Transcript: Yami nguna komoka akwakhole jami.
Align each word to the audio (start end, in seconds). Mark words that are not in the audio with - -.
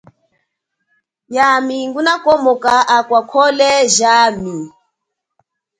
Yami 1.35 1.77
nguna 1.89 2.13
komoka 2.23 2.75
akwakhole 2.97 3.69
jami. 3.97 4.57